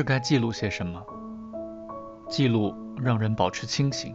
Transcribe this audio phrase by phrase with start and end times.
[0.00, 1.04] 是该记录些什么。
[2.26, 4.14] 记录让人保持清醒。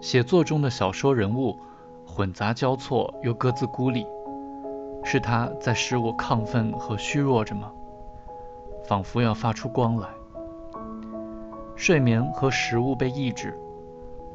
[0.00, 1.56] 写作中的小说人物
[2.04, 4.04] 混杂交错又各自孤立，
[5.04, 7.70] 是他在使我亢奋和虚弱着吗？
[8.84, 10.08] 仿佛要发出光来。
[11.76, 13.56] 睡眠和食物被抑制，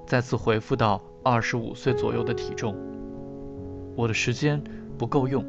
[0.05, 2.73] 再次恢复到二十五岁左右的体重。
[3.97, 4.63] 我的时间
[4.97, 5.43] 不够用。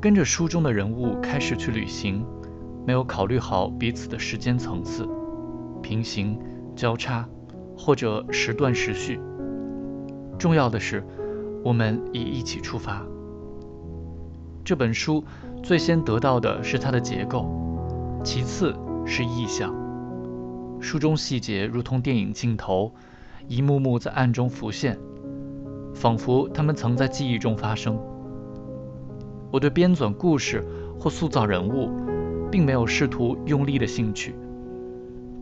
[0.00, 2.24] 跟着书中的人物开始去旅行，
[2.86, 5.06] 没有考虑好彼此的时间层次，
[5.82, 6.40] 平行、
[6.74, 7.28] 交叉，
[7.76, 9.20] 或者时断时续。
[10.38, 11.04] 重要的是，
[11.62, 13.04] 我们已一起出发。
[14.64, 15.22] 这本书
[15.62, 17.46] 最先得到的是它的结构，
[18.24, 19.74] 其次是意象。
[20.80, 22.94] 书中细节如同电影镜头，
[23.48, 24.98] 一幕幕在暗中浮现，
[25.94, 28.00] 仿佛他们曾在记忆中发生。
[29.50, 30.64] 我对编纂故事
[30.98, 31.90] 或塑造人物，
[32.50, 34.34] 并没有试图用力的兴趣。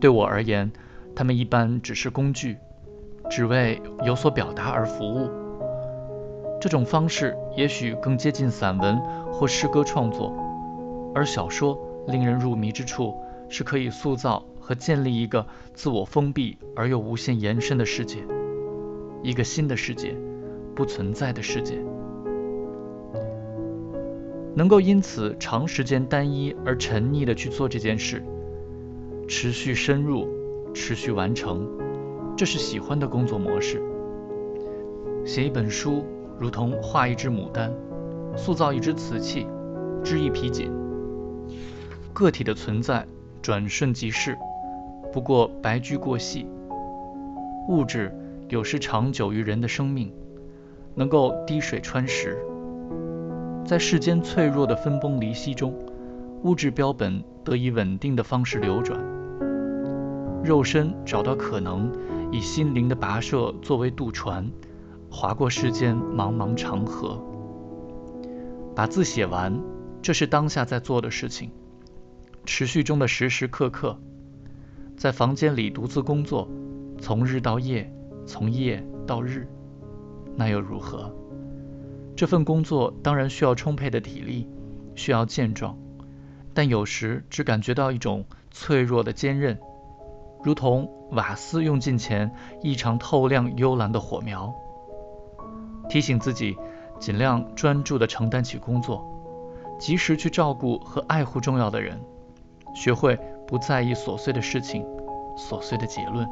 [0.00, 0.70] 对我而言，
[1.14, 2.56] 他们一般只是工具，
[3.28, 5.28] 只为有所表达而服务。
[6.60, 8.98] 这种方式也许更接近散文
[9.30, 10.34] 或诗歌创作，
[11.14, 13.14] 而小说令人入迷之处
[13.48, 18.18] 是可以塑造和建立一个自我封闭而又无限延伸的世界，
[19.22, 20.16] 一个新的世界，
[20.74, 21.78] 不存在的世界。
[24.58, 28.20] 能够因此长时间单一而沉溺的去做这件事，
[29.28, 30.26] 持续深入，
[30.74, 31.64] 持续完成，
[32.36, 33.80] 这是喜欢的工作模式。
[35.24, 36.04] 写一本书
[36.40, 37.72] 如同画一只牡丹，
[38.36, 39.46] 塑造一只瓷器，
[40.02, 40.68] 织一匹锦。
[42.12, 43.06] 个体的存在
[43.40, 44.36] 转瞬即逝，
[45.12, 46.48] 不过白驹过隙。
[47.68, 48.12] 物质
[48.48, 50.12] 有时长久于人的生命，
[50.96, 52.36] 能够滴水穿石。
[53.68, 55.74] 在世间脆弱的分崩离析中，
[56.42, 58.98] 物质标本得以稳定的方式流转，
[60.42, 61.92] 肉身找到可能，
[62.32, 64.50] 以心灵的跋涉作为渡船，
[65.10, 67.22] 划过世间茫茫长河。
[68.74, 69.60] 把字写完，
[70.00, 71.50] 这是当下在做的事情。
[72.46, 73.98] 持续中的时时刻刻，
[74.96, 76.48] 在房间里独自工作，
[76.98, 77.92] 从日到夜，
[78.24, 79.46] 从夜到日，
[80.34, 81.14] 那又如何？
[82.18, 84.48] 这份工作当然需要充沛的体力，
[84.96, 85.78] 需要健壮，
[86.52, 89.56] 但有时只感觉到一种脆弱的坚韧，
[90.42, 92.28] 如同瓦斯用尽前
[92.60, 94.52] 异常透亮幽蓝的火苗。
[95.88, 96.56] 提醒自己
[96.98, 99.06] 尽量专注地承担起工作，
[99.78, 102.00] 及时去照顾和爱护重要的人，
[102.74, 104.84] 学会不在意琐碎的事情、
[105.36, 106.28] 琐碎的结论。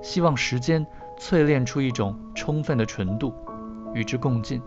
[0.00, 0.86] 希望时间
[1.18, 3.34] 淬炼出一种充分的纯度，
[3.92, 4.62] 与之共进。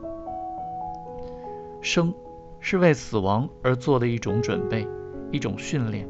[1.82, 2.14] 生
[2.60, 4.88] 是为死亡而做的一种准备，
[5.32, 6.08] 一种训练。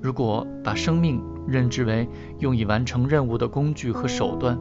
[0.00, 2.08] 如果把生命认知为
[2.38, 4.58] 用以完成任务的工具和手段，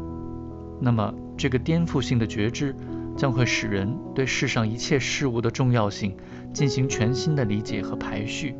[0.79, 2.75] 那么这个颠覆性的觉知
[3.15, 6.15] 将会使人对世上一切事物的重要性
[6.53, 8.55] 进行全新的理解和排序。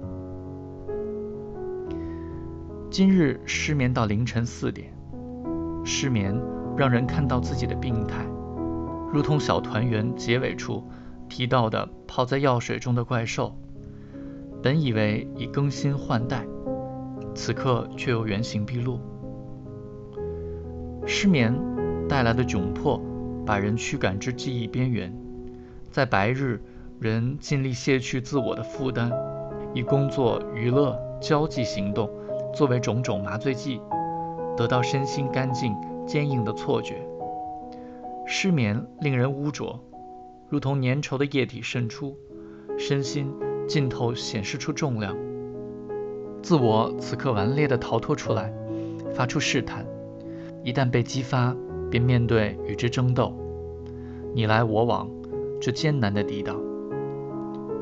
[2.89, 4.91] 今日失眠到凌晨四点，
[5.83, 6.35] 失眠
[6.75, 8.25] 让人看到自己的病态，
[9.13, 10.83] 如同小团圆结尾处。
[11.37, 13.55] 提到的泡在药水中的怪兽，
[14.63, 16.43] 本以为已更新换代，
[17.35, 18.99] 此刻却又原形毕露。
[21.05, 21.55] 失眠
[22.09, 22.99] 带来的窘迫，
[23.45, 25.13] 把人驱赶至记忆边缘。
[25.91, 26.59] 在白日，
[26.99, 29.11] 人尽力卸去自我的负担，
[29.75, 32.09] 以工作、娱乐、交际行动
[32.51, 33.79] 作为种种麻醉剂，
[34.57, 35.75] 得到身心干净、
[36.07, 37.07] 坚硬的错觉。
[38.25, 39.79] 失眠令人污浊。
[40.50, 42.18] 如同粘稠的液体渗出，
[42.78, 43.34] 身心
[43.68, 45.16] 尽头显示出重量。
[46.41, 48.53] 自我此刻顽劣地逃脱出来，
[49.13, 49.85] 发出试探。
[50.63, 51.53] 一旦被激发，
[51.90, 53.35] 便面对与之争斗。
[54.34, 55.09] 你来我往，
[55.59, 56.58] 这艰难的抵挡。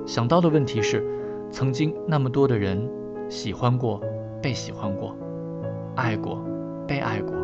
[0.08, 1.04] 想到的问题是：
[1.52, 2.90] 曾经那么多的人，
[3.30, 4.02] 喜欢过，
[4.42, 5.16] 被喜欢过，
[5.96, 6.44] 爱过，
[6.88, 7.36] 被爱过。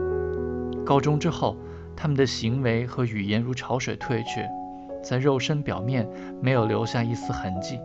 [0.84, 1.56] 高中之后，
[1.96, 4.50] 他们的行为和语言如潮水退却。
[5.04, 6.08] 在肉身表面
[6.42, 7.80] 没有留下一丝痕迹，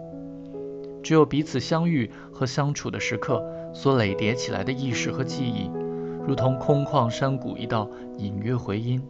[1.03, 3.43] 只有彼此相遇和相处的时刻
[3.73, 5.71] 所累叠起来的意识和记忆，
[6.27, 9.03] 如同空旷山谷一道隐约回音，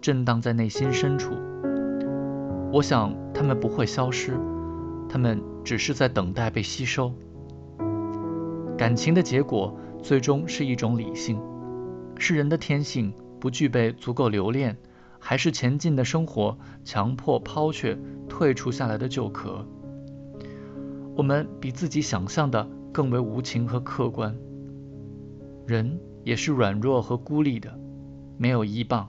[0.00, 1.34] 震荡在内心深处。
[2.72, 4.38] 我想他们不会消失，
[5.08, 7.12] 他们只是在等待被吸收。
[8.76, 11.40] 感情的结果最终是一种理性，
[12.18, 14.76] 是人的天性不具备足够留恋。
[15.18, 17.98] 还是前进的生活强迫抛却
[18.28, 19.66] 退出下来的旧壳。
[21.16, 24.36] 我们比自己想象的更为无情和客观。
[25.66, 27.78] 人也是软弱和孤立的，
[28.36, 29.08] 没有依傍，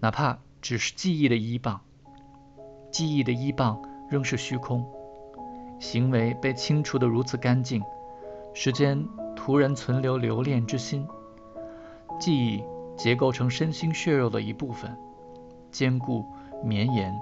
[0.00, 1.80] 哪怕只是记忆的依傍。
[2.90, 4.84] 记忆的依傍仍是虚空，
[5.78, 7.82] 行为被清除得如此干净，
[8.54, 9.06] 时间
[9.36, 11.06] 突然存留留恋之心。
[12.18, 12.62] 记忆
[12.98, 14.94] 结构成身心血肉的一部分，
[15.70, 16.26] 坚固
[16.64, 17.14] 绵延，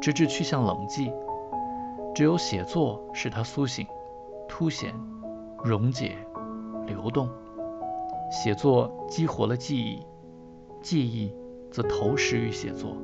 [0.00, 1.12] 直至去向冷寂。
[2.14, 3.86] 只有写作使它苏醒、
[4.48, 4.92] 凸显、
[5.62, 6.16] 溶解、
[6.86, 7.28] 流动。
[8.30, 10.06] 写作激活了记忆，
[10.80, 11.32] 记忆
[11.70, 12.96] 则投食于写作。